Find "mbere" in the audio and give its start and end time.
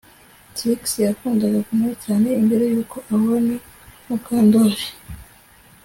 2.45-2.65